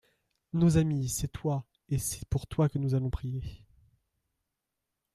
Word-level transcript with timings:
Nos 0.53 0.77
amis, 0.79 1.09
c'est 1.09 1.27
toi, 1.27 1.63
et 1.87 1.99
c'est 1.99 2.27
pour 2.27 2.47
toi 2.47 2.67
que 2.67 2.79
nous 2.79 2.95
allons 2.95 3.11
prier. 3.11 3.67